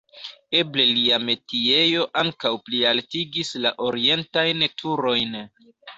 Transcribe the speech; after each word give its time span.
Eble 0.59 0.85
lia 0.99 1.17
metiejo 1.25 2.07
ankaŭ 2.21 2.53
plialtigis 2.69 3.53
la 3.67 3.73
orientajn 3.89 4.65
turojn. 4.83 5.37